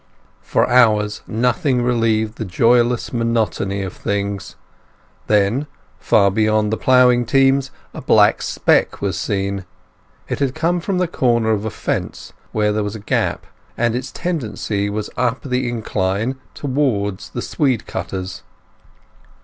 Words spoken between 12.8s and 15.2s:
was a gap, and its tendency was